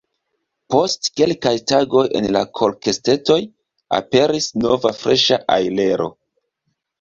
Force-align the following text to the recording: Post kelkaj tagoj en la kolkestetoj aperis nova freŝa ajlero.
Post 0.75 1.09
kelkaj 1.19 1.51
tagoj 1.71 2.03
en 2.19 2.27
la 2.35 2.41
kolkestetoj 2.61 3.37
aperis 3.99 4.49
nova 4.65 4.95
freŝa 5.03 5.41
ajlero. 5.59 6.11